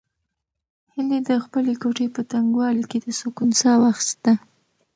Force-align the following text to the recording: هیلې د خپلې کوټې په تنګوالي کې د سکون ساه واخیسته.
هیلې 0.93 1.19
د 1.29 1.31
خپلې 1.43 1.73
کوټې 1.81 2.07
په 2.15 2.21
تنګوالي 2.31 2.83
کې 2.91 2.97
د 3.05 3.07
سکون 3.19 3.49
ساه 3.61 3.79
واخیسته. 3.81 4.33